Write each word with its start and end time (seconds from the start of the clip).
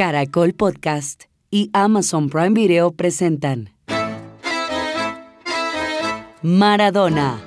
Caracol 0.00 0.54
Podcast 0.54 1.24
y 1.50 1.68
Amazon 1.74 2.30
Prime 2.30 2.58
Video 2.58 2.90
presentan 2.92 3.74
Maradona, 6.40 7.38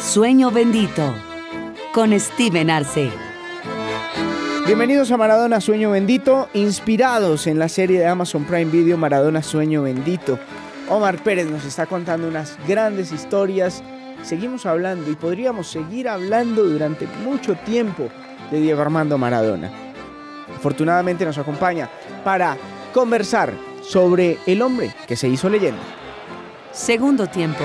Sueño 0.00 0.52
Bendito, 0.52 1.12
con 1.92 2.16
Steven 2.20 2.70
Arce. 2.70 3.10
Bienvenidos 4.64 5.10
a 5.10 5.16
Maradona 5.16 5.60
Sueño 5.60 5.90
Bendito, 5.90 6.48
inspirados 6.54 7.48
en 7.48 7.58
la 7.58 7.68
serie 7.68 7.98
de 7.98 8.06
Amazon 8.06 8.44
Prime 8.44 8.70
Video 8.70 8.96
Maradona 8.96 9.42
Sueño 9.42 9.82
Bendito. 9.82 10.38
Omar 10.88 11.20
Pérez 11.24 11.50
nos 11.50 11.64
está 11.64 11.86
contando 11.86 12.28
unas 12.28 12.60
grandes 12.68 13.10
historias. 13.10 13.82
Seguimos 14.22 14.66
hablando 14.66 15.10
y 15.10 15.16
podríamos 15.16 15.66
seguir 15.66 16.08
hablando 16.08 16.62
durante 16.62 17.08
mucho 17.24 17.56
tiempo 17.56 18.08
de 18.52 18.60
Diego 18.60 18.82
Armando 18.82 19.18
Maradona. 19.18 19.91
Afortunadamente 20.62 21.24
nos 21.24 21.36
acompaña 21.38 21.90
para 22.22 22.56
conversar 22.94 23.52
sobre 23.82 24.38
el 24.46 24.62
hombre 24.62 24.94
que 25.08 25.16
se 25.16 25.26
hizo 25.28 25.50
leyenda. 25.50 25.82
Segundo 26.70 27.26
tiempo. 27.26 27.64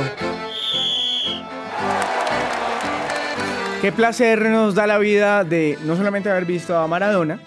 Qué 3.83 3.91
placer 3.91 4.49
nos 4.49 4.73
da 4.73 4.87
la 4.87 4.97
vida 4.97 5.43
de 5.43 5.77
no 5.85 5.95
solamente 5.95 6.31
haber 6.31 6.45
visto 6.45 6.75
a 6.75 6.87
Maradona 6.87 7.39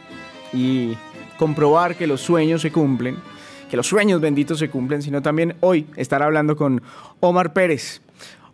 y 0.53 0.97
comprobar 1.37 1.97
que 1.97 2.07
los 2.07 2.21
sueños 2.21 2.63
se 2.63 2.71
cumplen, 2.71 3.17
que 3.69 3.77
los 3.77 3.89
sueños 3.89 4.21
benditos 4.21 4.61
se 4.61 4.71
cumplen, 4.71 5.03
sino 5.03 5.21
también 5.21 5.57
hoy 5.59 5.89
estar 5.97 6.23
hablando 6.23 6.55
con 6.55 6.81
Omar 7.19 7.53
Pérez. 7.53 8.03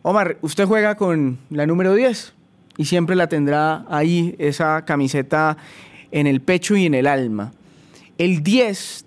Omar, 0.01 0.39
usted 0.41 0.65
juega 0.65 0.95
con 0.95 1.37
la 1.51 1.67
número 1.67 1.93
10 1.93 2.33
y 2.79 2.87
siempre 2.87 3.17
la 3.17 3.27
tendrá 3.27 3.85
ahí 3.91 4.35
esa 4.39 4.87
camiseta 4.87 5.59
en 6.11 6.27
el 6.27 6.41
pecho 6.41 6.77
y 6.77 6.87
en 6.87 6.95
el 6.95 7.07
alma. 7.07 7.53
El 8.19 8.43
10 8.43 9.05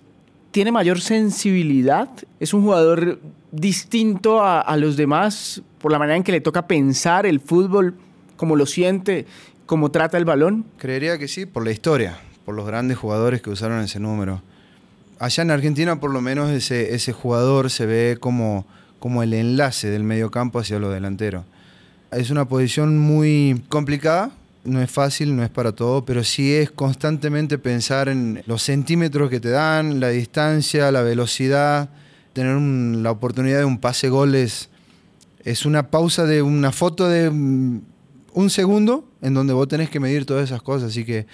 tiene 0.51 0.71
mayor 0.71 1.01
sensibilidad, 1.01 2.10
es 2.40 2.54
un 2.54 2.63
jugador 2.63 3.20
distinto 3.51 4.43
a, 4.43 4.76
los 4.77 4.98
demás 4.98 5.62
por 5.79 5.91
la 5.91 5.99
manera 5.99 6.18
en 6.18 6.23
que 6.23 6.32
le 6.32 6.41
toca 6.41 6.68
pensar 6.68 7.26
el 7.26 7.40
fútbol 7.40 7.96
cómo 8.35 8.55
lo 8.55 8.65
siente, 8.65 9.26
cómo 9.65 9.91
trata 9.91 10.18
el 10.18 10.26
balón? 10.26 10.65
Creería 10.77 11.18
que 11.18 11.27
sí, 11.27 11.46
por 11.46 11.63
la 11.63 11.71
historia, 11.71 12.20
por 12.46 12.55
los 12.55 12.65
grandes 12.65 12.98
jugadores 12.98 13.41
que 13.41 13.49
usaron 13.49 13.82
ese 13.82 13.99
número. 13.99 14.41
Allá 15.20 15.43
en 15.43 15.51
Argentina, 15.51 15.99
por 15.99 16.12
lo 16.12 16.21
menos, 16.21 16.49
ese, 16.49 16.95
ese 16.95 17.12
jugador 17.12 17.70
se 17.70 17.85
ve 17.85 18.18
como, 18.20 18.66
como 18.99 19.23
el 19.23 19.34
enlace 19.34 19.90
del 19.90 20.04
mediocampo 20.04 20.60
hacia 20.60 20.79
lo 20.79 20.90
delantero. 20.90 21.43
Es 22.12 22.29
una 22.29 22.45
posición 22.45 22.98
muy 22.98 23.62
complicada, 23.70 24.32
no 24.70 24.81
es 24.81 24.91
fácil, 24.91 25.35
no 25.35 25.43
es 25.43 25.49
para 25.49 25.73
todo, 25.73 26.05
pero 26.05 26.23
sí 26.23 26.53
es 26.53 26.71
constantemente 26.71 27.57
pensar 27.57 28.09
en 28.09 28.43
los 28.45 28.63
centímetros 28.63 29.29
que 29.29 29.39
te 29.39 29.49
dan, 29.49 29.99
la 29.99 30.09
distancia, 30.09 30.91
la 30.91 31.01
velocidad, 31.01 31.89
tener 32.34 32.55
la 33.01 33.11
oportunidad 33.11 33.59
de 33.59 33.65
un 33.65 33.79
pase 33.79 34.09
gol 34.09 34.35
es, 34.35 34.70
una 35.65 35.89
pausa 35.89 36.26
de 36.26 36.41
una 36.41 36.71
foto 36.71 37.07
de 37.07 37.29
un 37.29 38.49
segundo 38.49 39.09
en 39.21 39.34
donde 39.34 39.53
vos 39.53 39.67
tenés 39.67 39.89
que 39.89 39.99
medir 39.99 40.26
todas 40.26 40.43
esas 40.45 40.61
cosas. 40.61 40.91
Así 40.91 41.05
que, 41.05 41.26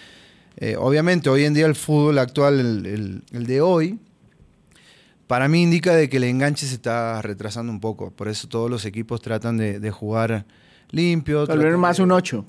eh, 0.57 0.75
obviamente, 0.77 1.29
hoy 1.29 1.43
en 1.43 1.53
día 1.53 1.65
el 1.65 1.75
fútbol 1.75 2.17
actual, 2.17 2.59
el, 2.59 3.23
de 3.45 3.61
hoy, 3.61 3.99
para 5.27 5.47
mí 5.47 5.61
indica 5.63 5.95
de 5.95 6.09
que 6.09 6.17
el 6.17 6.23
enganche 6.23 6.65
se 6.65 6.75
está 6.75 7.21
retrasando 7.21 7.71
un 7.71 7.79
poco. 7.79 8.11
Por 8.11 8.27
eso 8.27 8.47
todos 8.47 8.69
los 8.69 8.85
equipos 8.85 9.21
tratan 9.21 9.57
de, 9.57 9.91
jugar 9.91 10.45
limpio. 10.91 11.45
Tal 11.45 11.59
vez 11.59 11.77
más 11.77 11.99
un 11.99 12.11
8. 12.11 12.45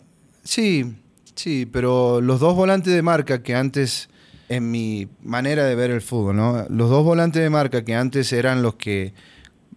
Sí, 0.47 0.97
sí, 1.35 1.67
pero 1.67 2.21
los 2.21 2.41
dos 2.41 2.57
volantes 2.57 2.93
de 2.95 3.03
marca 3.03 3.43
que 3.43 3.55
antes, 3.55 4.09
en 4.49 4.71
mi 4.71 5.09
manera 5.23 5.65
de 5.65 5.75
ver 5.75 5.91
el 5.91 6.01
fútbol, 6.01 6.37
¿no? 6.37 6.65
Los 6.71 6.89
dos 6.89 7.05
volantes 7.05 7.43
de 7.43 7.51
marca 7.51 7.85
que 7.85 7.95
antes 7.95 8.33
eran 8.33 8.63
los 8.63 8.77
que 8.77 9.13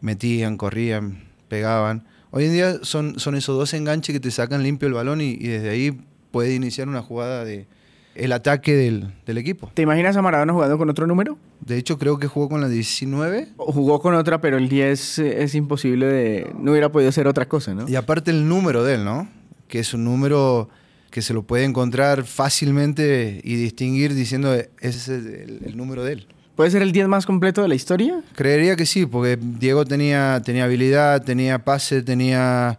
metían, 0.01 0.55
corrían, 0.55 1.25
pegaban 1.49 2.05
Hoy 2.31 2.45
en 2.45 2.53
día 2.53 2.79
son, 2.83 3.19
son 3.19 3.35
esos 3.35 3.57
dos 3.57 3.73
enganches 3.73 4.13
que 4.13 4.19
te 4.19 4.29
sacan 4.29 4.61
limpio 4.61 4.87
el 4.87 4.93
balón 4.93 5.19
y, 5.19 5.35
desde 5.37 5.69
ahí 5.69 5.99
puede 6.31 6.53
iniciar 6.53 6.87
una 6.87 7.01
jugada 7.01 7.43
de 7.43 7.67
el 8.13 8.33
ataque 8.33 8.75
del, 8.75 9.37
equipo. 9.37 9.71
¿Te 9.73 9.81
imaginas 9.81 10.15
a 10.17 10.21
Maradona 10.21 10.51
jugando 10.53 10.77
con 10.77 10.89
otro 10.89 11.07
número? 11.07 11.37
De 11.61 11.77
hecho, 11.77 11.97
creo 11.97 12.19
que 12.19 12.27
jugó 12.27 12.49
con 12.49 12.59
la 12.59 12.67
19. 12.67 13.49
O 13.57 13.71
jugó 13.71 14.01
con 14.01 14.13
otra, 14.13 14.41
pero 14.41 14.57
el 14.57 14.67
10 14.67 15.19
es 15.19 15.55
imposible 15.55 16.05
de... 16.05 16.51
No 16.59 16.71
hubiera 16.71 16.91
podido 16.91 17.11
ser 17.11 17.27
otra 17.27 17.47
cosa, 17.47 17.73
¿no? 17.73 17.87
Y 17.87 17.95
aparte 17.95 18.31
el 18.31 18.47
número 18.47 18.83
de 18.83 18.95
él, 18.95 19.05
¿no? 19.05 19.29
Que 19.69 19.79
es 19.79 19.93
un 19.93 20.03
número 20.03 20.67
que 21.09 21.21
se 21.21 21.33
lo 21.33 21.43
puede 21.43 21.63
encontrar 21.63 22.25
fácilmente 22.25 23.39
y 23.43 23.55
distinguir 23.55 24.13
diciendo 24.13 24.53
ese 24.53 24.67
es 24.81 25.07
el 25.07 25.77
número 25.77 26.03
de 26.03 26.13
él. 26.13 26.27
¿Puede 26.59 26.71
ser 26.71 26.81
el 26.81 26.91
10 26.91 27.07
más 27.07 27.25
completo 27.25 27.61
de 27.61 27.69
la 27.69 27.75
historia? 27.75 28.21
Creería 28.35 28.75
que 28.75 28.85
sí, 28.85 29.05
porque 29.05 29.39
Diego 29.41 29.85
tenía, 29.85 30.41
tenía 30.43 30.65
habilidad, 30.65 31.23
tenía 31.23 31.63
pase, 31.63 32.01
tenía 32.01 32.77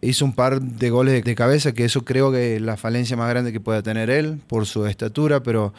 hizo 0.00 0.24
un 0.24 0.32
par 0.32 0.60
de 0.60 0.90
goles 0.90 1.24
de 1.24 1.34
cabeza, 1.34 1.72
que 1.72 1.84
eso 1.84 2.04
creo 2.04 2.30
que 2.30 2.54
es 2.54 2.62
la 2.62 2.76
falencia 2.76 3.16
más 3.16 3.28
grande 3.28 3.52
que 3.52 3.58
pueda 3.58 3.82
tener 3.82 4.10
él 4.10 4.40
por 4.46 4.66
su 4.66 4.86
estatura, 4.86 5.42
pero 5.42 5.74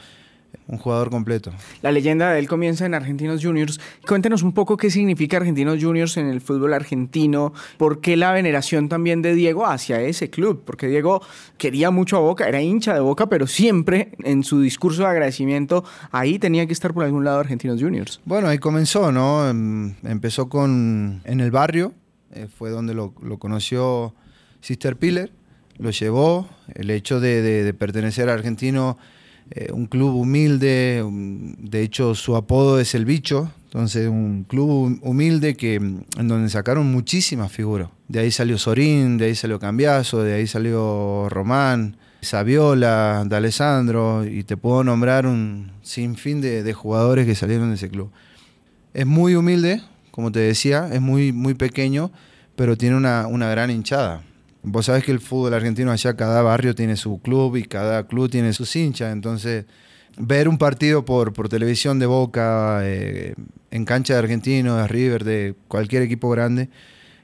un 0.68 0.78
jugador 0.78 1.10
completo. 1.10 1.52
La 1.82 1.92
leyenda 1.92 2.32
de 2.32 2.40
él 2.40 2.48
comienza 2.48 2.86
en 2.86 2.94
Argentinos 2.94 3.44
Juniors. 3.44 3.80
Cuéntenos 4.06 4.44
un 4.44 4.52
poco 4.52 4.76
qué 4.76 4.90
significa 4.90 5.38
Argentinos 5.38 5.82
Juniors 5.82 6.18
en 6.18 6.28
el 6.28 6.42
fútbol 6.42 6.74
argentino, 6.74 7.54
por 7.78 8.02
qué 8.02 8.18
la 8.18 8.34
veneración 8.34 8.90
también 8.90 9.22
de 9.22 9.34
Diego 9.34 9.66
hacia 9.66 10.02
ese 10.02 10.30
club, 10.30 10.64
porque 10.66 10.88
Diego 10.88 11.22
quería 11.58 11.90
mucho 11.92 12.18
a 12.18 12.20
Boca, 12.20 12.48
era 12.48 12.62
hincha 12.62 12.94
de 12.94 13.00
Boca, 13.00 13.28
pero 13.28 13.48
siempre 13.48 14.12
en 14.24 14.44
su 14.44 14.62
discurso 14.62 15.04
de 15.04 15.08
agradecimiento 15.08 15.86
ahí 16.12 16.38
tenía 16.38 16.66
que 16.68 16.74
estar 16.74 16.94
por 16.94 17.06
algún 17.06 17.24
lado 17.24 17.40
Argentinos 17.40 17.82
Juniors. 17.82 18.20
Bueno, 18.26 18.48
ahí 18.50 18.58
comenzó, 18.58 19.12
¿no? 19.12 19.48
Em, 19.50 19.96
empezó 20.04 20.50
con 20.50 21.22
en 21.24 21.40
el 21.40 21.52
barrio, 21.52 21.94
eh, 22.34 22.48
fue 22.54 22.70
donde 22.72 22.94
lo, 22.94 23.14
conoció 23.40 24.14
Sister 24.60 24.98
Piller, 24.98 25.32
lo 25.78 25.92
llevó, 25.92 26.50
el 26.74 26.90
hecho 26.90 27.20
de, 27.20 27.42
de 27.42 27.74
pertenecer 27.74 28.30
a 28.30 28.34
Argentino 28.34 28.98
eh, 29.52 29.72
un 29.72 29.86
club 29.86 30.16
humilde, 30.16 31.04
de 31.10 31.82
hecho 31.82 32.16
su 32.16 32.36
apodo 32.36 32.80
es 32.80 32.96
el 32.96 33.06
bicho, 33.06 33.52
entonces 33.66 34.08
un 34.08 34.44
club 34.44 35.00
humilde 35.02 35.56
que, 35.56 35.76
en 35.76 36.28
donde 36.28 36.50
sacaron 36.50 36.92
muchísimas 36.92 37.52
figuras. 37.52 37.90
De 38.08 38.20
ahí 38.20 38.32
salió 38.32 38.58
Sorín, 38.58 39.18
de 39.18 39.26
ahí 39.26 39.36
salió 39.36 39.60
Cambiaso, 39.60 40.24
de 40.24 40.34
ahí 40.34 40.48
salió 40.48 41.28
Román, 41.30 41.98
Saviola, 42.22 43.24
D'Alessandro, 43.26 44.26
y 44.26 44.44
te 44.44 44.58
puedo 44.58 44.84
nombrar 44.84 45.26
un 45.28 45.72
sinfín 45.82 46.42
de, 46.42 46.64
de 46.64 46.74
jugadores 46.74 47.26
que 47.26 47.36
salieron 47.36 47.70
de 47.70 47.76
ese 47.76 47.90
club. 47.90 48.12
Es 48.94 49.06
muy 49.06 49.36
humilde, 49.36 49.82
como 50.12 50.32
te 50.32 50.40
decía, 50.40 50.90
es 50.92 51.00
muy, 51.00 51.32
muy 51.32 51.54
pequeño, 51.54 52.12
pero 52.56 52.76
tiene 52.76 52.96
una, 52.98 53.28
una 53.28 53.50
gran 53.50 53.70
hinchada. 53.70 54.24
Vos 54.70 54.88
sabés 54.88 55.06
que 55.06 55.14
el 55.14 55.22
fútbol 55.22 55.54
argentino 55.54 55.92
allá, 55.94 56.18
cada 56.18 56.42
barrio 56.42 56.76
tiene 56.76 56.98
su 56.98 57.22
club 57.22 57.56
y 57.56 57.64
cada 57.64 58.06
club 58.06 58.30
tiene 58.30 58.52
sus 58.52 58.76
hinchas. 58.76 59.14
Entonces, 59.14 59.64
ver 60.18 60.50
un 60.50 60.58
partido 60.58 61.06
por, 61.06 61.32
por 61.32 61.48
televisión 61.48 62.00
de 62.00 62.06
Boca, 62.06 62.82
eh, 62.84 63.34
en 63.72 63.86
cancha 63.86 64.16
de 64.16 64.20
Argentino, 64.20 64.76
de 64.76 64.88
River, 64.90 65.24
de 65.24 65.56
cualquier 65.70 66.02
equipo 66.04 66.30
grande, 66.30 66.70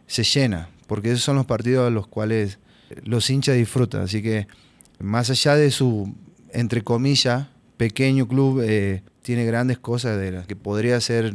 se 0.07 0.23
llena. 0.23 0.69
Porque 0.87 1.11
esos 1.11 1.25
son 1.25 1.35
los 1.35 1.45
partidos 1.45 1.85
a 1.85 1.89
los 1.89 2.07
cuales 2.07 2.59
los 3.03 3.29
hinchas 3.29 3.57
disfrutan. 3.57 4.03
Así 4.03 4.21
que, 4.21 4.47
más 4.99 5.29
allá 5.29 5.55
de 5.57 5.69
su, 5.69 6.15
entre 6.53 6.81
comillas, 6.81 7.47
pequeño 7.75 8.25
club, 8.25 8.61
eh, 8.63 9.03
tiene 9.21 9.43
grandes 9.43 9.79
cosas 9.79 10.17
de 10.17 10.31
las 10.31 10.47
que 10.47 10.55
podría 10.55 11.01
ser 11.01 11.33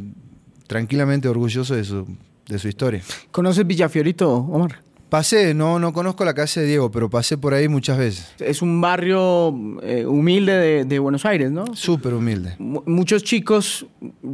tranquilamente 0.67 1.29
orgulloso 1.29 1.75
de 1.75 1.85
su, 1.85 2.07
de 2.47 2.59
su 2.59 2.67
historia. 2.67 3.03
¿Conoces 3.31 3.67
Villafiorito, 3.67 4.33
Omar? 4.33 4.88
Pasé, 5.09 5.55
no, 5.55 5.79
no 5.79 5.95
conozco 5.95 6.23
la 6.27 6.35
casa 6.35 6.61
de 6.61 6.67
Diego, 6.67 6.91
pero 6.91 7.09
pasé 7.09 7.39
por 7.39 7.55
ahí 7.55 7.67
muchas 7.67 7.97
veces. 7.97 8.31
Es 8.39 8.61
un 8.61 8.79
barrio 8.81 9.55
eh, 9.83 10.05
humilde 10.05 10.85
de, 10.85 10.99
Buenos 10.99 11.25
Aires, 11.25 11.51
¿no? 11.51 11.65
Súper 11.75 12.13
humilde. 12.13 12.57
muchos 12.59 13.25
chicos, 13.25 13.87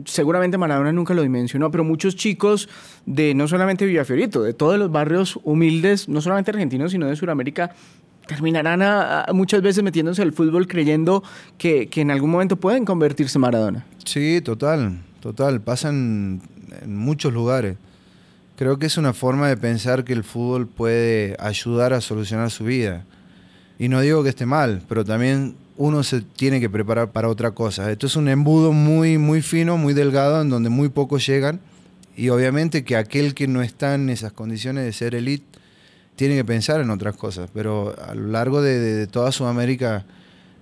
seguramente 0.04 0.58
Maradona 0.58 0.92
nunca 0.92 1.14
lo 1.14 1.22
dimensionó, 1.22 1.70
pero 1.70 1.84
muchos 1.84 2.16
chicos 2.16 2.68
de 3.06 3.34
no 3.34 3.46
solamente 3.46 3.86
Villafiorito, 3.86 4.42
de 4.42 4.52
todos 4.52 4.76
los 4.76 4.90
barrios 4.90 5.38
humildes, 5.44 6.08
no 6.08 6.20
solamente 6.20 6.50
argentinos, 6.50 6.90
sino 6.90 7.06
de 7.06 7.14
Sudamérica, 7.14 7.72
terminarán 8.26 8.82
muchas 9.32 9.62
veces 9.62 9.84
metiéndose 9.84 10.22
al 10.22 10.32
fútbol 10.32 10.66
creyendo 10.66 11.22
que, 11.56 11.86
que 11.86 12.00
en 12.00 12.10
algún 12.10 12.30
momento 12.30 12.56
pueden 12.56 12.84
convertirse 12.84 13.38
en 13.38 13.42
Maradona. 13.42 13.86
Sí, 14.04 14.40
total, 14.40 15.02
total. 15.20 15.60
Pasan 15.60 16.40
en 16.82 16.96
muchos 16.96 17.32
lugares. 17.32 17.76
Creo 18.56 18.78
que 18.78 18.86
es 18.86 18.96
una 18.96 19.12
forma 19.12 19.48
de 19.48 19.56
pensar 19.56 20.04
que 20.04 20.12
el 20.12 20.22
fútbol 20.22 20.68
puede 20.68 21.36
ayudar 21.40 21.92
a 21.92 22.00
solucionar 22.00 22.50
su 22.50 22.64
vida. 22.64 23.04
Y 23.78 23.88
no 23.88 24.00
digo 24.00 24.22
que 24.22 24.28
esté 24.28 24.46
mal, 24.46 24.82
pero 24.88 25.04
también 25.04 25.56
uno 25.76 26.04
se 26.04 26.20
tiene 26.20 26.60
que 26.60 26.70
preparar 26.70 27.10
para 27.10 27.28
otra 27.28 27.50
cosa. 27.50 27.90
Esto 27.90 28.06
es 28.06 28.16
un 28.16 28.28
embudo 28.28 28.72
muy, 28.72 29.18
muy 29.18 29.42
fino, 29.42 29.76
muy 29.76 29.94
delgado, 29.94 30.40
en 30.42 30.50
donde 30.50 30.68
muy 30.68 30.88
pocos 30.88 31.26
llegan. 31.26 31.60
Y 32.16 32.28
obviamente 32.28 32.84
que 32.84 32.96
aquel 32.96 33.34
que 33.34 33.48
no 33.48 33.62
está 33.62 33.94
en 33.94 34.08
esas 34.08 34.32
condiciones 34.32 34.84
de 34.84 34.92
ser 34.92 35.14
elite 35.16 35.44
tiene 36.14 36.36
que 36.36 36.44
pensar 36.44 36.80
en 36.80 36.90
otras 36.90 37.16
cosas. 37.16 37.50
Pero 37.52 37.94
a 38.00 38.14
lo 38.14 38.28
largo 38.28 38.62
de, 38.62 39.08
toda 39.08 39.32
Sudamérica 39.32 40.04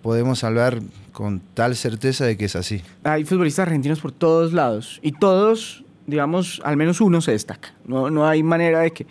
podemos 0.00 0.44
hablar 0.44 0.80
con 1.12 1.40
tal 1.52 1.76
certeza 1.76 2.24
de 2.24 2.38
que 2.38 2.46
es 2.46 2.56
así. 2.56 2.80
Hay 3.04 3.24
futbolistas 3.24 3.64
argentinos 3.66 4.00
por 4.00 4.12
todos 4.12 4.54
lados 4.54 4.98
y 5.02 5.12
todos, 5.12 5.84
digamos, 6.12 6.60
al 6.64 6.76
menos 6.76 7.00
uno 7.00 7.20
se 7.20 7.32
destaca. 7.32 7.74
No, 7.86 8.10
no 8.10 8.26
hay 8.26 8.42
manera 8.42 8.80
de 8.80 8.92
que 8.92 9.06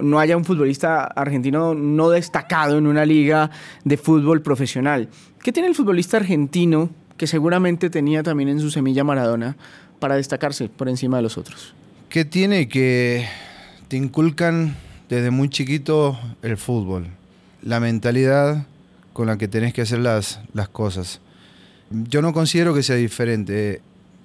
no 0.00 0.18
haya 0.18 0.36
un 0.36 0.44
futbolista 0.44 1.04
argentino 1.04 1.74
no 1.74 2.10
destacado 2.10 2.78
en 2.78 2.86
una 2.86 3.04
liga 3.04 3.50
de 3.84 3.96
fútbol 3.96 4.42
profesional. 4.42 5.08
¿Qué 5.42 5.52
tiene 5.52 5.68
el 5.68 5.74
futbolista 5.74 6.18
argentino 6.18 6.90
que 7.16 7.26
seguramente 7.26 7.90
tenía 7.90 8.22
también 8.22 8.48
en 8.48 8.60
su 8.60 8.70
semilla 8.70 9.04
Maradona 9.04 9.56
para 9.98 10.16
destacarse 10.16 10.68
por 10.68 10.88
encima 10.88 11.16
de 11.16 11.22
los 11.22 11.38
otros? 11.38 11.74
¿Qué 12.08 12.24
tiene 12.24 12.68
que 12.68 13.26
te 13.88 13.96
inculcan 13.96 14.76
desde 15.08 15.30
muy 15.30 15.48
chiquito 15.48 16.18
el 16.42 16.56
fútbol? 16.56 17.08
La 17.62 17.80
mentalidad 17.80 18.66
con 19.12 19.26
la 19.26 19.38
que 19.38 19.48
tenés 19.48 19.72
que 19.72 19.82
hacer 19.82 20.00
las, 20.00 20.40
las 20.52 20.68
cosas. 20.68 21.20
Yo 21.90 22.22
no 22.22 22.32
considero 22.32 22.74
que 22.74 22.82
sea 22.82 22.96
diferente, 22.96 23.80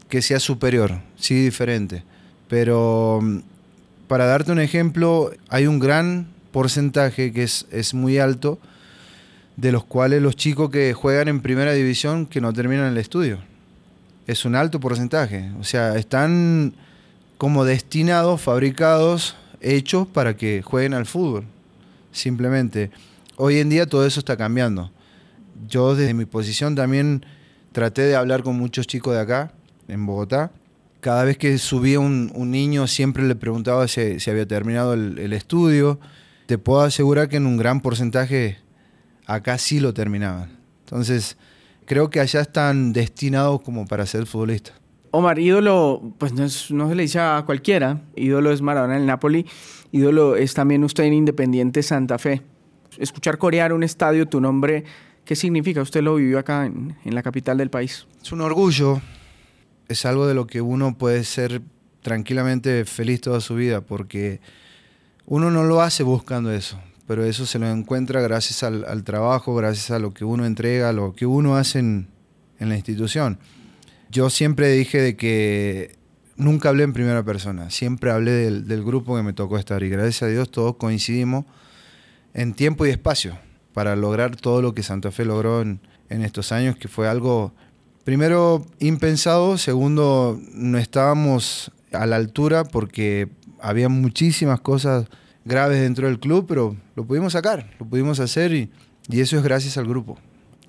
que 0.10 0.22
sea 0.22 0.40
superior, 0.40 1.00
sí 1.16 1.36
diferente, 1.36 2.04
pero 2.48 3.20
mm, 3.22 3.40
para 4.08 4.26
darte 4.26 4.52
un 4.52 4.60
ejemplo, 4.60 5.32
hay 5.50 5.68
un 5.68 5.80
gran 5.80 6.28
porcentaje 6.52 7.32
que 7.32 7.44
es, 7.44 7.68
es 7.72 7.94
muy 7.94 8.18
alto 8.18 8.60
de 9.60 9.72
los 9.72 9.84
cuales 9.84 10.22
los 10.22 10.36
chicos 10.36 10.70
que 10.70 10.94
juegan 10.94 11.28
en 11.28 11.42
primera 11.42 11.74
división 11.74 12.26
que 12.26 12.40
no 12.40 12.54
terminan 12.54 12.92
el 12.92 12.98
estudio. 12.98 13.40
Es 14.26 14.46
un 14.46 14.56
alto 14.56 14.80
porcentaje. 14.80 15.52
O 15.60 15.64
sea, 15.64 15.98
están 15.98 16.74
como 17.38 17.66
destinados, 17.66 18.42
fabricados, 18.42 19.36
hechos 19.60 20.08
para 20.08 20.38
que 20.38 20.62
jueguen 20.62 20.94
al 20.94 21.06
fútbol. 21.06 21.44
Simplemente. 22.12 22.90
Hoy 23.36 23.60
en 23.60 23.70
día 23.70 23.86
todo 23.86 24.06
eso 24.06 24.20
está 24.20 24.38
cambiando. 24.38 24.92
Yo 25.68 25.96
desde 25.96 26.14
mi 26.14 26.26
posición 26.26 26.76
también 26.76 27.26
traté 27.74 28.04
de 28.04 28.16
hablar 28.16 28.44
con 28.44 28.58
muchos 28.58 28.88
chicos 28.88 29.14
de 29.14 29.20
acá, 29.20 29.52
en 29.90 30.06
Bogotá, 30.06 30.52
cada 31.02 31.24
vez 31.24 31.38
que 31.38 31.58
subía 31.58 32.00
un, 32.00 32.32
niño 32.52 32.88
siempre 32.88 33.24
le 33.24 33.36
preguntaba 33.36 33.88
si, 33.88 34.18
había 34.30 34.48
terminado 34.48 34.94
el, 34.94 35.34
estudio. 35.34 36.00
Te 36.46 36.58
puedo 36.58 36.82
asegurar 36.82 37.30
que 37.30 37.38
en 37.38 37.46
un 37.46 37.58
gran 37.58 37.82
porcentaje 37.82 38.58
acá 39.26 39.58
sí 39.58 39.80
lo 39.80 39.94
terminaban. 39.94 40.58
Entonces, 40.86 41.38
creo 41.86 42.10
que 42.10 42.20
allá 42.20 42.42
están 42.42 42.92
destinados 42.92 43.62
como 43.62 43.86
para 43.86 44.06
ser 44.06 44.26
futbolistas. 44.26 44.76
Omar, 45.12 45.40
ídolo, 45.40 46.14
pues 46.18 46.34
no, 46.34 46.44
no 46.44 46.90
se 46.90 46.96
le 46.96 47.04
dice 47.04 47.20
a 47.20 47.44
cualquiera. 47.46 48.02
Ídolo 48.16 48.52
es 48.52 48.62
Maradona 48.62 48.96
en 48.96 49.02
el 49.02 49.08
Napoli. 49.08 49.46
Ídolo 49.92 50.36
es 50.36 50.54
también 50.54 50.84
usted 50.84 51.06
en 51.06 51.14
Independiente 51.14 51.82
Santa 51.82 52.20
Fe. 52.20 52.42
Escuchar 52.98 53.38
corear 53.38 53.72
un 53.72 53.84
estadio, 53.84 54.28
tu 54.28 54.42
nombre, 54.42 54.84
¿qué 55.24 55.36
significa? 55.36 55.82
Usted 55.82 56.02
lo 56.02 56.16
vivió 56.16 56.40
acá 56.40 56.66
en, 56.66 56.98
en 57.06 57.16
la 57.16 57.24
capital 57.24 57.58
del 57.58 57.70
país. 57.70 58.06
Es 58.22 58.32
un 58.32 58.42
orgullo 58.42 59.02
es 59.90 60.06
algo 60.06 60.28
de 60.28 60.36
lo 60.36 60.48
que 60.48 60.62
uno 60.62 60.98
puede 60.98 61.24
ser 61.24 61.62
tranquilamente 62.02 62.86
feliz 62.86 63.22
toda 63.22 63.42
su 63.42 63.56
vida, 63.56 63.82
porque 63.82 64.40
uno 65.26 65.52
no 65.52 65.64
lo 65.64 65.82
hace 65.82 66.04
buscando 66.04 66.52
eso, 66.52 66.80
pero 67.08 67.26
eso 67.26 67.46
se 67.46 67.60
lo 67.60 67.68
encuentra 67.68 68.22
gracias 68.22 68.64
al, 68.64 69.04
trabajo, 69.04 69.56
gracias 69.56 69.92
a 69.92 70.00
lo 70.00 70.14
que 70.14 70.24
uno 70.26 70.46
entrega, 70.46 70.94
lo 70.94 71.14
que 71.14 71.26
uno 71.26 71.58
hace 71.58 71.80
en, 71.80 72.08
la 72.60 72.76
institución. 72.76 73.40
Yo 74.12 74.30
siempre 74.30 74.70
dije 74.70 75.02
de 75.02 75.16
que 75.16 75.96
nunca 76.36 76.70
hablé 76.70 76.84
en 76.84 76.94
primera 76.94 77.24
persona, 77.24 77.70
siempre 77.70 78.12
hablé 78.12 78.32
del, 78.32 78.84
grupo 78.84 79.16
que 79.16 79.24
me 79.24 79.34
tocó 79.34 79.58
estar 79.58 79.82
y 79.84 79.90
gracias 79.90 80.24
a 80.24 80.28
Dios 80.28 80.52
todos 80.52 80.76
coincidimos 80.76 81.46
en 82.34 82.54
tiempo 82.54 82.86
y 82.86 82.90
espacio 82.90 83.38
para 83.74 83.96
lograr 83.96 84.36
todo 84.36 84.62
lo 84.62 84.74
que 84.74 84.84
Santa 84.84 85.12
Fe 85.12 85.26
logró 85.26 85.62
en 85.62 85.80
estos 86.10 86.52
años, 86.52 86.76
que 86.76 86.88
fue 86.88 87.08
algo 87.08 87.54
Primero, 88.10 88.66
impensado. 88.80 89.60
Segundo, 89.60 90.40
no 90.56 90.80
estábamos 90.80 91.72
a 91.92 92.08
la 92.08 92.16
altura 92.16 92.64
porque 92.64 93.30
había 93.62 93.88
muchísimas 93.88 94.62
cosas 94.62 95.06
graves 95.46 95.80
dentro 95.80 96.08
del 96.08 96.20
club, 96.20 96.48
pero 96.48 96.76
lo 96.96 97.06
pudimos 97.06 97.34
sacar, 97.34 97.70
lo 97.80 97.86
pudimos 97.86 98.20
hacer 98.20 98.52
y, 98.52 98.72
eso 99.12 99.38
es 99.38 99.44
gracias 99.44 99.78
al 99.78 99.86
grupo. 99.86 100.18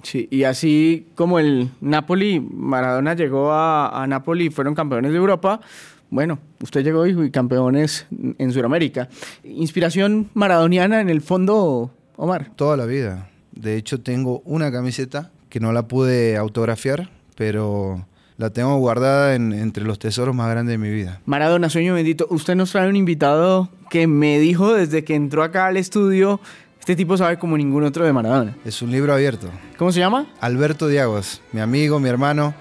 Sí, 0.02 0.28
y 0.30 0.42
así 0.44 1.06
como 1.14 1.38
el 1.38 1.70
Napoli, 1.80 2.40
Maradona 2.40 3.14
llegó 3.14 3.52
a, 3.52 4.02
a 4.02 4.06
Napoli 4.06 4.48
y 4.48 4.50
fueron 4.50 4.74
campeones 4.74 5.10
de 5.10 5.16
Europa, 5.16 5.62
bueno, 6.10 6.40
usted 6.62 6.84
llegó 6.84 7.06
y 7.06 7.30
campeones 7.30 8.06
en 8.36 8.52
Sudamérica. 8.52 9.08
¿Inspiración 9.44 10.28
maradoniana 10.34 11.00
en 11.00 11.08
el 11.08 11.22
fondo, 11.22 11.90
Omar? 12.16 12.50
Toda 12.56 12.76
la 12.76 12.84
vida. 12.84 13.30
De 13.52 13.78
hecho, 13.78 14.02
tengo 14.02 14.42
una 14.44 14.70
camiseta 14.70 15.30
que 15.48 15.58
no 15.58 15.72
la 15.72 15.88
pude 15.88 16.36
autografiar, 16.36 17.08
pero 17.40 18.06
la 18.36 18.50
tengo 18.50 18.76
guardada 18.76 19.34
entre 19.34 19.82
los 19.82 19.98
tesoros 19.98 20.34
más 20.34 20.50
grandes 20.50 20.74
de 20.74 20.76
mi 20.76 20.90
vida. 20.90 21.22
Maradona, 21.24 21.70
sueño 21.70 21.94
bendito, 21.94 22.26
usted 22.28 22.54
nos 22.54 22.70
trae 22.70 22.86
un 22.86 22.96
invitado 22.96 23.70
que 23.88 24.06
me 24.06 24.38
dijo 24.38 24.74
desde 24.74 25.04
que 25.04 25.14
entró 25.14 25.42
acá 25.42 25.64
al 25.64 25.78
estudio, 25.78 26.38
este 26.80 26.96
tipo 26.96 27.16
sabe 27.16 27.38
como 27.38 27.56
ningún 27.56 27.82
otro 27.84 28.04
de 28.04 28.12
Maradona. 28.12 28.58
Es 28.66 28.82
un 28.82 28.90
libro 28.90 29.14
abierto. 29.14 29.48
¿Cómo 29.78 29.90
se 29.90 30.00
llama? 30.00 30.26
Alberto 30.42 30.86
Diagos, 30.86 31.40
mi 31.52 31.62
amigo, 31.62 31.98
mi 31.98 32.10
hermano, 32.10 32.52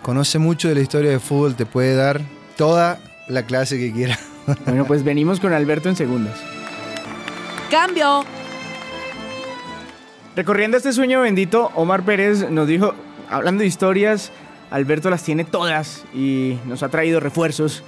conoce 0.00 0.38
mucho 0.38 0.68
de 0.68 0.76
la 0.76 0.80
historia 0.80 1.10
de 1.10 1.18
fútbol, 1.18 1.54
te 1.54 1.66
puede 1.66 1.94
dar 1.94 2.22
toda 2.56 3.00
la 3.28 3.42
clase 3.42 3.76
que 3.76 3.92
quiera. 3.92 4.18
Bueno, 4.64 4.86
pues 4.86 5.04
venimos 5.04 5.40
con 5.40 5.52
Alberto 5.52 5.90
en 5.90 5.94
segundos. 5.94 6.34
¡Cambio! 7.70 8.24
Recorriendo 10.34 10.78
este 10.78 10.94
sueño 10.94 11.20
bendito, 11.20 11.70
Omar 11.74 12.02
Pérez 12.04 12.50
nos 12.50 12.66
dijo, 12.66 12.94
hablando 13.32 13.62
de 13.62 13.66
historias, 13.66 14.30
Alberto 14.70 15.10
las 15.10 15.22
tiene 15.24 15.44
todas 15.44 16.04
y 16.14 16.58
nos 16.66 16.82
ha 16.82 16.88
traído 16.88 17.20
refuerzos. 17.20 17.82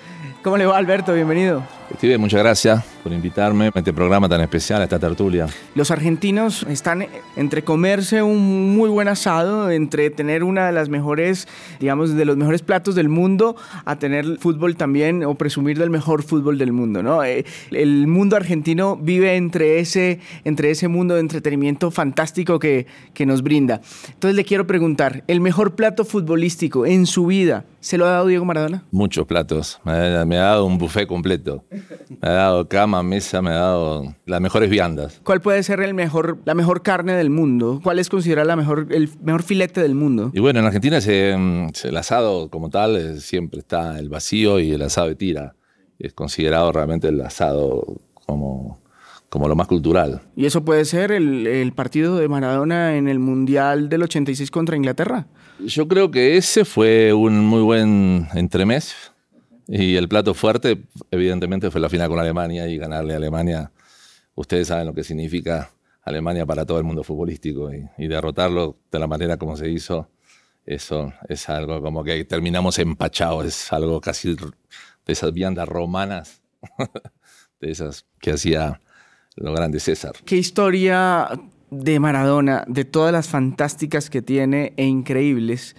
¿Cómo 0.44 0.58
le 0.58 0.67
va, 0.67 0.76
Alberto? 0.76 1.14
Bienvenido. 1.14 1.62
Steve, 1.96 2.19
muchas 2.19 2.41
gracias 2.41 2.85
por 3.02 3.11
invitarme 3.14 3.70
a 3.75 3.79
este 3.79 3.94
programa 3.94 4.29
tan 4.29 4.43
especial, 4.43 4.82
a 4.82 4.85
esta 4.85 4.99
tertulia. 4.99 5.46
Los 5.75 5.91
argentinos 5.91 6.67
están 6.69 7.06
entre 7.35 7.64
comerse 7.64 8.23
un 8.23 8.76
muy 8.76 8.91
buen 8.91 9.08
asado, 9.08 9.70
entre 9.70 10.11
tener 10.11 10.44
una 10.44 10.67
de 10.67 10.73
las 10.73 10.91
mejores, 10.91 11.49
digamos, 11.81 12.14
de 12.14 12.25
los 12.26 12.37
mejores 12.37 12.61
platos 12.61 12.94
del 12.94 13.08
mundo, 13.08 13.56
a 13.87 13.99
tener 13.99 14.37
fútbol 14.38 14.76
también 14.76 15.25
o 15.25 15.35
presumir 15.35 15.79
del 15.79 15.88
mejor 15.88 16.23
fútbol 16.23 16.58
del 16.58 16.73
mundo, 16.73 17.02
¿no? 17.02 17.25
Eh, 17.25 17.46
el 17.70 18.06
mundo 18.06 18.37
argentino 18.37 18.96
vive 18.96 19.37
entre 19.37 19.79
ese, 19.79 20.20
entre 20.44 20.70
ese 20.70 20.88
mundo 20.88 21.14
de 21.14 21.20
entretenimiento 21.20 21.91
fantástico 21.91 22.58
que, 22.58 22.87
que 23.14 23.25
nos 23.25 23.43
brinda. 23.43 23.81
Entonces 24.08 24.37
le 24.37 24.44
quiero 24.44 24.67
preguntar, 24.67 25.25
¿el 25.26 25.41
mejor 25.41 25.75
plato 25.75 26.05
futbolístico 26.05 26.84
en 26.84 27.06
su 27.06 27.24
vida 27.24 27.65
se 27.84 27.98
lo 27.98 28.06
ha 28.06 28.12
dado 28.12 28.26
Diego 28.29 28.46
Maradona? 28.46 28.82
Muchos 28.91 29.26
platos. 29.26 29.79
Me 29.84 29.93
ha, 29.93 30.24
me 30.24 30.38
ha 30.38 30.44
dado 30.44 30.64
un 30.64 30.79
buffet 30.79 31.06
completo. 31.06 31.67
Me 32.08 32.29
ha 32.29 32.32
dado 32.32 32.67
cama, 32.67 33.03
mesa, 33.03 33.43
me 33.43 33.50
ha 33.50 33.56
dado 33.56 34.14
las 34.24 34.41
mejores 34.41 34.70
viandas. 34.70 35.20
¿Cuál 35.22 35.43
puede 35.43 35.62
ser 35.62 35.81
el 35.81 35.93
mejor, 35.93 36.38
la 36.46 36.55
mejor 36.55 36.82
carne 36.82 37.12
del 37.12 37.29
mundo? 37.29 37.81
¿Cuál 37.84 37.98
es 37.98 38.08
considerada 38.08 38.46
la 38.46 38.56
mejor, 38.56 38.86
el 38.91 39.10
mejor 39.22 39.43
filete 39.43 39.82
del 39.82 39.94
mundo? 39.94 40.31
Y 40.32 40.41
bueno, 40.41 40.60
en 40.60 40.67
Argentina 40.67 40.96
el 40.96 41.96
asado 41.98 42.48
como 42.48 42.70
tal 42.70 42.96
eh, 42.96 43.20
siempre 43.20 43.60
está 43.60 43.98
el 43.98 44.08
vacío 44.08 44.60
y 44.60 44.72
el 44.72 44.81
asado 44.81 45.08
de 45.08 45.17
tira. 45.17 45.55
Es 45.98 46.14
considerado 46.14 46.72
realmente 46.72 47.08
el 47.08 47.20
asado 47.20 48.00
como, 48.26 48.79
como 49.34 49.48
lo 49.48 49.56
más 49.56 49.67
cultural. 49.67 50.22
¿Y 50.36 50.46
eso 50.46 50.64
puede 50.64 50.84
ser 50.84 51.10
el, 51.10 51.48
el 51.48 51.72
partido 51.72 52.19
de 52.19 52.29
Maradona 52.29 52.96
en 52.96 53.08
el 53.08 53.19
Mundial 53.19 53.88
del 53.88 54.05
86 54.05 54.48
contra 54.53 54.76
Inglaterra? 54.76 55.26
Yo 55.58 55.88
creo 55.88 56.12
que 56.12 56.36
ese 56.36 56.64
fue 56.64 57.12
un 57.12 57.44
muy 57.44 57.62
buen 57.62 58.29
entremés 58.34 58.94
y 59.67 59.96
el 59.96 60.08
plato 60.08 60.34
fuerte, 60.34 60.84
evidentemente, 61.10 61.72
fue 61.72 61.81
la 61.81 61.88
final 61.88 62.08
con 62.08 62.20
Alemania 62.20 62.69
y 62.69 62.79
ganarle 62.79 63.14
a 63.14 63.17
Alemania. 63.17 63.72
Ustedes 64.36 64.69
saben 64.69 64.86
lo 64.86 64.94
que 64.94 65.03
significa 65.03 65.69
Alemania 66.03 66.46
para 66.46 66.64
todo 66.64 66.79
el 66.79 66.84
mundo 66.84 67.03
futbolístico 67.03 67.72
y, 67.72 68.06
derrotarlo 68.06 68.76
de 68.93 69.00
la 69.00 69.08
manera 69.08 69.36
como 69.36 69.56
se 69.56 69.69
hizo. 69.69 70.08
Eso 70.64 71.12
es 71.29 71.48
algo 71.48 71.82
como 71.82 72.05
que 72.05 72.24
terminamos 72.24 72.79
empachados, 72.79 73.46
es 73.46 73.72
algo 73.72 74.00
casi 74.00 74.36
de 74.36 75.12
esas 75.12 75.32
viandas 75.32 75.69
romanas, 75.69 76.41
de 77.60 77.72
esas 77.72 78.06
que 78.20 78.31
hacía 78.31 78.81
lo 79.36 79.53
grande 79.53 79.81
César. 79.81 80.12
¿Qué 80.24 80.36
historia 80.36 81.29
de 81.70 81.98
Maradona, 82.00 82.64
de 82.69 82.84
todas 82.84 83.12
las 83.12 83.29
fantásticas 83.29 84.10
que 84.10 84.22
tiene 84.22 84.72
e 84.76 84.84
increíbles, 84.84 85.76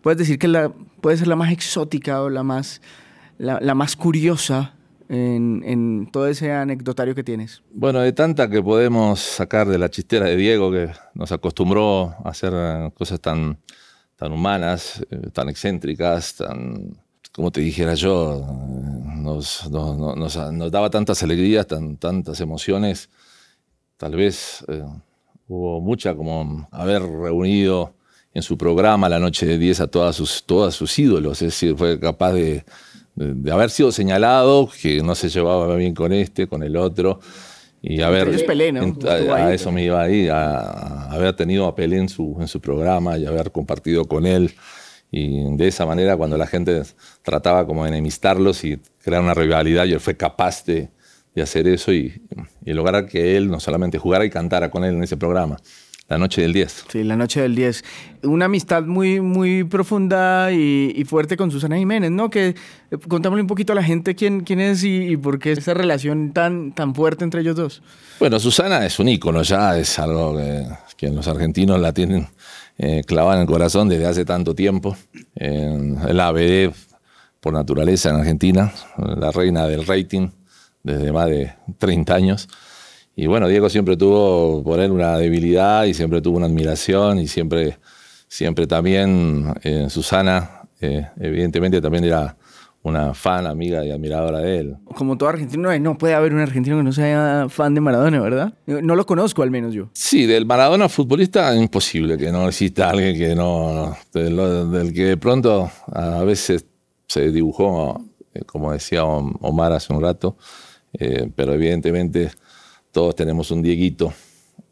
puedes 0.00 0.18
decir 0.18 0.38
que 0.38 0.48
la, 0.48 0.72
puede 1.00 1.16
ser 1.16 1.28
la 1.28 1.36
más 1.36 1.52
exótica 1.52 2.22
o 2.22 2.30
la 2.30 2.42
más 2.42 2.80
la, 3.38 3.74
más 3.74 3.96
curiosa 3.96 4.74
en, 5.08 6.08
todo 6.10 6.28
ese 6.28 6.52
anecdotario 6.52 7.14
que 7.14 7.24
tienes? 7.24 7.62
Bueno, 7.72 8.00
de 8.00 8.12
tanta 8.12 8.48
que 8.48 8.62
podemos 8.62 9.20
sacar 9.20 9.68
de 9.68 9.78
la 9.78 9.90
chistera 9.90 10.26
de 10.26 10.36
Diego, 10.36 10.70
que 10.70 10.90
nos 11.14 11.32
acostumbró 11.32 12.14
a 12.24 12.30
hacer 12.30 12.52
cosas 12.94 13.20
tan, 13.20 13.58
tan 14.16 14.32
humanas, 14.32 15.04
eh, 15.10 15.30
tan 15.32 15.48
excéntricas, 15.48 16.36
tan, 16.36 16.96
como 17.32 17.50
te 17.50 17.60
dijera 17.60 17.94
yo, 17.94 18.44
nos, 19.16 19.70
nos, 19.70 20.34
daba 20.70 20.90
tantas 20.90 21.22
alegrías, 21.22 21.66
tan, 21.66 21.96
tantas 21.96 22.40
emociones. 22.40 23.08
Tal 23.96 24.14
vez 24.14 24.64
eh, 24.68 24.84
hubo 25.48 25.80
mucha 25.80 26.14
como 26.14 26.68
haber 26.70 27.02
reunido 27.02 27.94
en 28.34 28.42
su 28.42 28.56
programa 28.56 29.08
La 29.08 29.18
Noche 29.18 29.46
de 29.46 29.58
10 29.58 29.80
a 29.80 29.86
todas 29.86 30.16
sus, 30.16 30.44
todas 30.44 30.74
sus 30.74 30.98
ídolos, 30.98 31.42
es 31.42 31.48
decir, 31.48 31.76
fue 31.76 32.00
capaz 32.00 32.32
de, 32.32 32.64
de, 33.14 33.52
haber 33.52 33.70
sido 33.70 33.92
señalado 33.92 34.68
que 34.80 35.02
no 35.02 35.14
se 35.14 35.28
llevaba 35.28 35.74
bien 35.76 35.94
con 35.94 36.12
este, 36.12 36.46
con 36.46 36.62
el 36.62 36.76
otro. 36.76 37.20
Y 37.84 38.00
haber, 38.00 38.28
a, 38.28 39.52
eso 39.52 39.72
me 39.72 39.82
iba 39.82 40.02
ahí, 40.02 40.28
a, 40.28 41.10
haber 41.10 41.34
tenido 41.34 41.66
a 41.66 41.74
Pelé 41.74 41.96
en 41.98 42.08
su, 42.08 42.36
en 42.40 42.46
su 42.46 42.60
programa 42.60 43.18
y 43.18 43.26
haber 43.26 43.50
compartido 43.50 44.04
con 44.04 44.24
él. 44.24 44.52
Y 45.12 45.56
de 45.56 45.68
esa 45.68 45.86
manera, 45.86 46.16
cuando 46.16 46.36
la 46.38 46.46
gente 46.46 46.82
trataba 47.22 47.66
como 47.66 47.84
de 47.84 47.90
enemistarlos 47.90 48.64
y 48.64 48.78
crear 49.04 49.22
una 49.22 49.34
rivalidad, 49.34 49.84
y 49.84 49.92
él 49.92 50.00
fue 50.00 50.16
capaz 50.16 50.64
de, 50.64 50.88
de 51.34 51.42
hacer 51.42 51.68
eso 51.68 51.92
y, 51.92 52.20
y, 52.64 52.72
lograr 52.72 53.06
que 53.06 53.36
él 53.36 53.50
no 53.50 53.60
solamente 53.60 53.98
jugara 53.98 54.24
y 54.24 54.30
cantara 54.30 54.70
con 54.70 54.84
él 54.84 54.94
en 54.94 55.02
ese 55.02 55.18
programa. 55.18 55.58
La 56.08 56.18
noche 56.18 56.42
del 56.42 56.52
10. 56.52 56.84
Sí, 56.90 57.04
la 57.04 57.16
noche 57.16 57.40
del 57.40 57.54
10. 57.54 57.84
Una 58.24 58.44
amistad 58.44 58.82
muy, 58.82 59.20
muy 59.20 59.64
profunda 59.64 60.52
y, 60.52 61.04
fuerte 61.06 61.36
con 61.36 61.50
Susana 61.50 61.76
Jiménez, 61.76 62.10
¿no? 62.10 62.28
Que 62.28 62.48
eh, 62.48 62.54
contámosle 63.08 63.40
un 63.40 63.46
poquito 63.46 63.72
a 63.72 63.76
la 63.76 63.82
gente 63.82 64.14
quién, 64.14 64.40
quién 64.42 64.60
es 64.60 64.84
y, 64.84 65.16
por 65.16 65.38
qué 65.38 65.52
esa 65.52 65.72
relación 65.72 66.32
tan, 66.32 66.72
tan 66.72 66.94
fuerte 66.94 67.24
entre 67.24 67.40
ellos 67.40 67.56
dos. 67.56 67.82
Bueno, 68.18 68.38
Susana 68.40 68.84
es 68.84 68.98
un 68.98 69.08
ícono 69.08 69.42
ya, 69.42 69.78
es 69.78 69.98
algo 69.98 70.36
que, 70.96 71.08
los 71.08 71.26
argentinos 71.26 71.80
la 71.80 71.92
tienen 71.92 72.28
eh, 72.78 73.02
clavada 73.04 73.36
en 73.36 73.42
el 73.42 73.46
corazón 73.46 73.88
desde 73.88 74.06
hace 74.06 74.24
tanto 74.24 74.54
tiempo. 74.54 74.96
En 75.34 75.98
la 76.16 76.28
ABD, 76.28 76.72
por 77.40 77.52
naturaleza 77.52 78.10
en 78.10 78.16
Argentina, 78.16 78.72
la 78.96 79.30
reina 79.30 79.66
del 79.66 79.86
rating 79.86 80.28
desde 80.82 81.12
más 81.12 81.26
de 81.26 81.52
30 81.78 82.14
años. 82.14 82.48
Y 83.14 83.26
bueno, 83.26 83.48
Diego 83.48 83.68
siempre 83.68 83.96
tuvo 83.96 84.62
por 84.64 84.80
él 84.80 84.90
una 84.90 85.18
debilidad 85.18 85.84
y 85.84 85.94
siempre 85.94 86.22
tuvo 86.22 86.38
una 86.38 86.46
admiración 86.46 87.18
y 87.18 87.28
siempre, 87.28 87.78
siempre 88.26 88.66
también 88.66 89.52
eh, 89.62 89.88
Susana, 89.90 90.62
eh, 90.80 91.06
evidentemente 91.20 91.80
también 91.80 92.04
era 92.04 92.36
una 92.82 93.14
fan, 93.14 93.46
amiga 93.46 93.84
y 93.84 93.90
admiradora 93.90 94.40
de 94.40 94.58
él. 94.58 94.76
Como 94.96 95.16
todo 95.16 95.28
argentino, 95.28 95.76
no 95.78 95.96
puede 95.96 96.14
haber 96.14 96.34
un 96.34 96.40
argentino 96.40 96.76
que 96.76 96.82
no 96.82 96.92
sea 96.92 97.46
fan 97.48 97.74
de 97.74 97.80
Maradona, 97.80 98.20
¿verdad? 98.20 98.52
No 98.66 98.96
lo 98.96 99.06
conozco 99.06 99.42
al 99.42 99.50
menos 99.50 99.72
yo. 99.72 99.88
Sí, 99.92 100.26
del 100.26 100.46
Maradona 100.46 100.88
futbolista 100.88 101.54
imposible 101.54 102.18
que 102.18 102.32
no 102.32 102.48
exista 102.48 102.90
alguien 102.90 103.16
que 103.16 103.34
no, 103.34 103.96
del, 104.12 104.92
que 104.92 105.04
de 105.04 105.16
pronto 105.16 105.70
a 105.92 106.24
veces 106.24 106.66
se 107.06 107.30
dibujó, 107.30 108.04
eh, 108.34 108.42
como 108.46 108.72
decía 108.72 109.04
Omar 109.04 109.72
hace 109.72 109.92
un 109.92 110.02
rato, 110.02 110.36
pero 111.34 111.54
evidentemente 111.54 112.30
todos 112.90 113.16
tenemos 113.16 113.50
un 113.50 113.62
Dieguito 113.62 114.12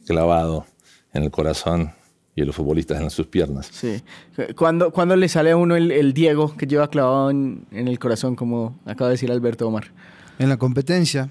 clavado 0.06 0.66
en 1.14 1.22
el 1.22 1.30
corazón 1.30 1.92
y 2.42 2.46
los 2.46 2.56
futbolistas 2.56 3.00
en 3.00 3.10
sus 3.10 3.26
piernas. 3.26 3.68
Sí. 3.72 4.02
¿Cuándo, 4.56 5.16
le 5.16 5.28
sale 5.28 5.50
a 5.50 5.56
uno 5.56 5.76
el, 5.76 6.12
Diego 6.12 6.56
que 6.56 6.66
lleva 6.66 6.88
clavado 6.88 7.30
en, 7.30 7.66
el 7.72 7.98
corazón, 7.98 8.36
como 8.36 8.78
acaba 8.84 9.08
de 9.08 9.14
decir 9.14 9.30
Alberto 9.30 9.66
Omar? 9.66 9.84
En 10.38 10.48
la 10.48 10.56
competencia, 10.56 11.30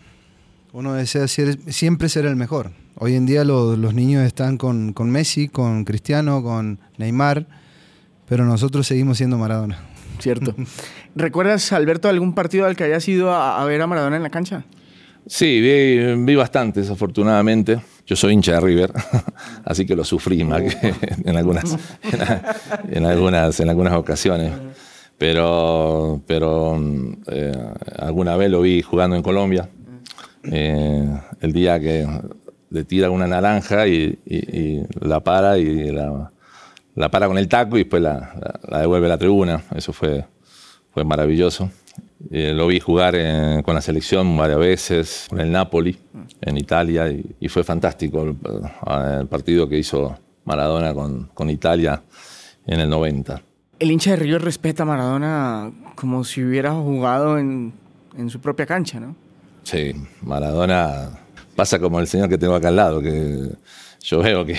uno 0.74 0.94
desea 0.94 1.28
siempre 1.28 2.10
ser 2.10 2.26
el 2.26 2.36
mejor. 2.36 2.72
Hoy 2.96 3.16
en 3.16 3.26
día 3.26 3.44
los, 3.44 3.94
niños 3.94 4.26
están 4.26 4.58
con, 4.58 4.94
Messi, 5.10 5.48
con 5.48 5.86
Cristiano, 5.86 6.44
con 6.44 6.80
Neymar, 6.98 7.48
pero 8.28 8.46
nosotros 8.46 8.86
seguimos 8.88 9.18
siendo 9.18 9.38
Maradona. 9.38 9.80
Cierto. 10.20 10.54
¿Recuerdas, 11.16 11.72
Alberto, 11.72 12.10
algún 12.10 12.34
partido 12.34 12.66
al 12.66 12.76
que 12.76 12.84
hayas 12.84 13.08
ido 13.08 13.34
a 13.34 13.64
ver 13.66 13.82
a 13.82 13.88
Maradona 13.88 14.18
en 14.18 14.24
la 14.24 14.30
cancha? 14.30 14.66
Sí, 15.30 15.62
vi, 15.62 16.16
vi 16.24 16.36
bastantes, 16.36 16.90
afortunadamente. 16.90 17.80
Yo 18.10 18.16
soy 18.16 18.34
hincha 18.34 18.54
de 18.54 18.60
River, 18.60 18.92
así 19.66 19.86
que 19.86 19.96
lo 19.96 20.04
sufrí 20.04 20.44
más 20.44 20.64
que 20.64 20.96
en 21.26 21.38
algunas, 21.38 21.78
en, 22.90 23.06
algunas, 23.06 23.60
en 23.60 23.70
algunas 23.70 23.94
ocasiones. 23.94 24.52
Pero, 25.20 26.20
pero 26.26 26.76
eh, 27.28 27.56
alguna 28.00 28.36
vez 28.36 28.50
lo 28.50 28.62
vi 28.62 28.82
jugando 28.82 29.16
en 29.16 29.22
Colombia. 29.22 29.70
Eh, 30.44 31.08
el 31.40 31.54
día 31.54 31.80
que 31.80 32.08
le 32.72 32.84
tira 32.84 33.12
una 33.12 33.28
naranja 33.28 33.86
y, 33.88 34.18
la 35.02 35.20
para 35.20 35.60
y 35.60 35.92
la, 35.92 37.12
para 37.12 37.28
con 37.28 37.38
el 37.38 37.48
taco 37.48 37.78
y 37.78 37.82
después 37.82 38.02
la, 38.02 38.60
la, 38.68 38.80
devuelve 38.80 39.06
a 39.06 39.10
la 39.10 39.18
tribuna. 39.20 39.62
Eso 39.76 39.94
fue, 39.94 40.26
fue 40.92 41.04
maravilloso. 41.04 41.70
Eh, 42.32 42.54
lo 42.56 42.66
vi 42.66 42.80
jugar 42.80 43.14
con 43.62 43.76
la 43.76 43.82
selección 43.82 44.36
varias 44.36 44.58
veces, 44.58 45.28
con 45.30 45.40
el 45.40 45.52
Napoli 45.52 45.96
en 46.50 46.58
Italia, 46.58 47.10
y, 47.10 47.48
fue 47.48 47.64
fantástico 47.64 48.24
el, 48.24 49.28
partido 49.28 49.70
que 49.70 49.78
hizo 49.78 50.18
Maradona 50.46 50.94
con, 50.94 51.50
Italia 51.50 52.02
en 52.66 52.80
el 52.80 52.90
90. 52.90 53.42
El 53.80 53.92
hincha 53.92 54.12
de 54.12 54.18
River 54.18 54.42
respeta 54.42 54.84
a 54.84 54.86
Maradona 54.86 55.72
como 55.96 56.24
si 56.24 56.44
hubiera 56.44 56.72
jugado 56.74 57.38
en, 57.38 57.72
en 58.18 58.30
su 58.30 58.40
propia 58.40 58.66
cancha, 58.66 59.00
¿no? 59.00 59.16
Sí, 59.64 59.94
Maradona 60.22 61.10
pasa 61.56 61.80
como 61.80 62.00
el 62.00 62.08
señor 62.08 62.30
que 62.30 62.38
tengo 62.38 62.56
acá 62.56 62.70
al 62.70 62.76
lado, 62.76 63.02
que 63.02 63.50
yo 64.02 64.20
veo 64.20 64.46
que 64.46 64.58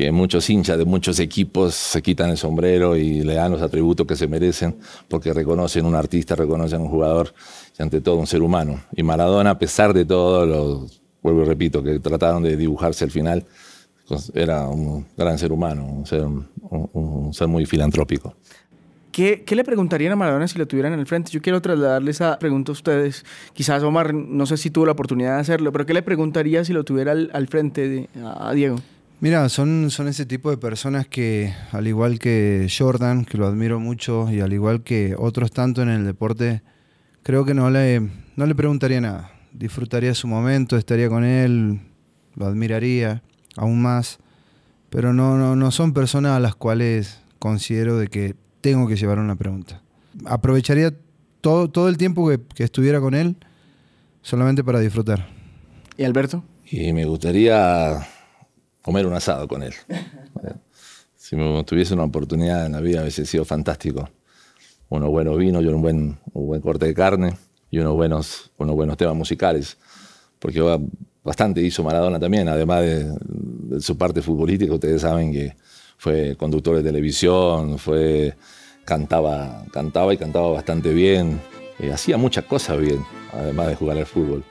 que 0.00 0.10
muchos 0.12 0.48
hinchas 0.48 0.78
de 0.78 0.86
muchos 0.86 1.20
equipos 1.20 1.74
se 1.74 2.00
quitan 2.00 2.30
el 2.30 2.38
sombrero 2.38 2.96
y 2.96 3.20
le 3.20 3.34
dan 3.34 3.52
los 3.52 3.60
atributos 3.60 4.06
que 4.06 4.16
se 4.16 4.26
merecen 4.26 4.76
porque 5.08 5.30
reconocen 5.34 5.84
un 5.84 5.94
artista, 5.94 6.34
reconocen 6.34 6.80
un 6.80 6.88
jugador 6.88 7.34
y 7.78 7.82
ante 7.82 8.00
todo 8.00 8.16
un 8.16 8.26
ser 8.26 8.40
humano. 8.40 8.80
Y 8.96 9.02
Maradona, 9.02 9.50
a 9.50 9.58
pesar 9.58 9.92
de 9.92 10.06
todo, 10.06 10.46
lo, 10.46 10.86
vuelvo 11.22 11.42
y 11.42 11.44
repito, 11.44 11.82
que 11.82 11.98
trataron 11.98 12.42
de 12.42 12.56
dibujarse 12.56 13.04
al 13.04 13.10
final, 13.10 13.44
era 14.32 14.66
un 14.68 15.06
gran 15.18 15.38
ser 15.38 15.52
humano, 15.52 15.84
un 15.84 16.06
ser, 16.06 16.22
un, 16.24 17.34
ser 17.34 17.48
muy 17.48 17.66
filantrópico. 17.66 18.34
¿Qué, 19.12 19.42
¿Qué, 19.44 19.54
le 19.54 19.64
preguntarían 19.64 20.12
a 20.12 20.16
Maradona 20.16 20.48
si 20.48 20.56
lo 20.56 20.66
tuvieran 20.66 20.94
en 20.94 21.00
el 21.00 21.06
frente? 21.06 21.30
Yo 21.30 21.42
quiero 21.42 21.60
trasladarle 21.60 22.10
esa 22.10 22.38
pregunta 22.38 22.72
a 22.72 22.72
ustedes. 22.72 23.26
Quizás 23.52 23.82
Omar, 23.82 24.14
no 24.14 24.46
sé 24.46 24.56
si 24.56 24.70
tuvo 24.70 24.86
la 24.86 24.92
oportunidad 24.92 25.34
de 25.34 25.40
hacerlo, 25.42 25.72
pero 25.72 25.84
¿qué 25.84 25.92
le 25.92 26.00
preguntaría 26.00 26.64
si 26.64 26.72
lo 26.72 26.84
tuviera 26.84 27.12
al, 27.12 27.30
al 27.34 27.48
frente 27.48 27.86
de, 27.86 28.08
a 28.24 28.54
Diego? 28.54 28.78
Mira, 29.22 29.46
son, 29.50 29.90
son 29.90 30.08
ese 30.08 30.24
tipo 30.24 30.50
de 30.50 30.56
personas 30.56 31.06
que, 31.06 31.52
al 31.72 31.86
igual 31.86 32.18
que 32.18 32.68
Jordan, 32.74 33.26
que 33.26 33.36
lo 33.36 33.46
admiro 33.46 33.78
mucho, 33.78 34.30
y 34.32 34.40
al 34.40 34.54
igual 34.54 34.82
que 34.82 35.14
otros 35.14 35.50
tanto 35.50 35.82
en 35.82 35.90
el 35.90 36.06
deporte, 36.06 36.62
creo 37.22 37.44
que 37.44 37.52
no 37.52 37.68
le, 37.68 38.00
no 38.36 38.46
le 38.46 38.54
preguntaría 38.54 38.98
nada. 39.02 39.30
Disfrutaría 39.52 40.14
su 40.14 40.26
momento, 40.26 40.78
estaría 40.78 41.10
con 41.10 41.24
él, 41.24 41.80
lo 42.34 42.46
admiraría 42.46 43.22
aún 43.56 43.82
más, 43.82 44.20
pero 44.88 45.12
no, 45.12 45.36
no, 45.36 45.54
no 45.54 45.70
son 45.70 45.92
personas 45.92 46.32
a 46.32 46.40
las 46.40 46.54
cuales 46.54 47.20
considero 47.38 47.98
de 47.98 48.08
que 48.08 48.36
tengo 48.62 48.88
que 48.88 48.96
llevar 48.96 49.18
una 49.18 49.36
pregunta. 49.36 49.82
Aprovecharía 50.24 50.94
todo, 51.42 51.68
todo 51.68 51.90
el 51.90 51.98
tiempo 51.98 52.26
que, 52.26 52.40
que 52.54 52.64
estuviera 52.64 53.00
con 53.00 53.12
él 53.12 53.36
solamente 54.22 54.64
para 54.64 54.80
disfrutar. 54.80 55.28
¿Y 55.98 56.04
Alberto? 56.04 56.42
Y 56.70 56.94
me 56.94 57.04
gustaría 57.04 58.00
comer 58.82 59.06
un 59.06 59.14
asado 59.14 59.46
con 59.48 59.62
él. 59.62 59.74
si 61.16 61.36
me 61.36 61.62
tuviese 61.64 61.94
una 61.94 62.04
oportunidad 62.04 62.66
en 62.66 62.72
la 62.72 62.80
vida 62.80 63.02
hubiese 63.02 63.26
sido 63.26 63.44
fantástico. 63.44 64.08
Unos 64.88 65.08
buenos 65.10 65.38
vinos 65.38 65.62
y 65.62 65.66
un 65.66 65.82
buen, 65.82 66.18
un 66.32 66.46
buen 66.46 66.60
corte 66.60 66.86
de 66.86 66.94
carne 66.94 67.36
y 67.70 67.78
unos 67.78 67.94
buenos, 67.94 68.50
unos 68.58 68.74
buenos 68.74 68.96
temas 68.96 69.14
musicales. 69.14 69.76
Porque 70.38 70.60
bastante 71.22 71.62
hizo 71.62 71.84
Maradona 71.84 72.18
también, 72.18 72.48
además 72.48 72.82
de, 72.82 73.80
su 73.80 73.96
parte 73.96 74.22
futbolística. 74.22 74.72
Ustedes 74.72 75.02
saben 75.02 75.32
que 75.32 75.54
fue 75.96 76.34
conductor 76.36 76.76
de 76.76 76.82
televisión, 76.82 77.78
fue, 77.78 78.34
cantaba, 78.84 79.64
cantaba 79.72 80.12
y 80.12 80.16
cantaba 80.16 80.50
bastante 80.50 80.92
bien. 80.92 81.40
Eh, 81.78 81.92
hacía 81.92 82.16
muchas 82.16 82.44
cosas 82.44 82.78
bien, 82.78 83.04
además 83.32 83.68
de 83.68 83.76
jugar 83.76 83.98
al 83.98 84.06
fútbol. 84.06 84.44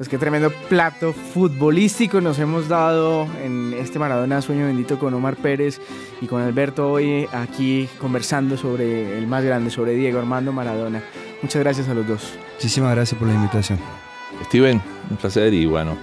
Pues 0.00 0.08
qué 0.08 0.16
tremendo 0.16 0.50
plato 0.70 1.12
futbolístico 1.12 2.22
nos 2.22 2.38
hemos 2.38 2.68
dado 2.68 3.28
en 3.44 3.74
este 3.74 3.98
Maradona 3.98 4.40
Sueño 4.40 4.64
Bendito 4.64 4.98
con 4.98 5.12
Omar 5.12 5.36
Pérez 5.36 5.78
y 6.22 6.26
con 6.26 6.40
Alberto 6.40 6.90
hoy 6.90 7.28
aquí 7.32 7.86
conversando 8.00 8.56
sobre 8.56 9.18
el 9.18 9.26
más 9.26 9.44
grande, 9.44 9.68
sobre 9.68 9.92
Diego 9.92 10.18
Armando 10.18 10.54
Maradona. 10.54 11.04
Muchas 11.42 11.62
gracias 11.62 11.90
a 11.90 11.92
los 11.92 12.08
dos. 12.08 12.32
Muchísimas 12.54 12.94
gracias 12.94 13.18
por 13.18 13.28
la 13.28 13.34
invitación. 13.34 13.78
Steven, 14.46 14.80
un 15.10 15.16
placer 15.18 15.52
y 15.52 15.66
bueno, 15.66 15.98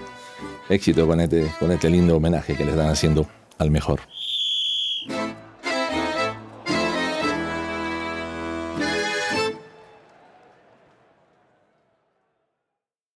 éxito 0.69 1.07
con 1.07 1.19
este, 1.19 1.51
con 1.59 1.71
este 1.71 1.89
lindo 1.89 2.17
homenaje 2.17 2.55
que 2.55 2.65
le 2.65 2.73
están 2.73 2.89
haciendo 2.89 3.25
al 3.57 3.71
mejor. 3.71 4.01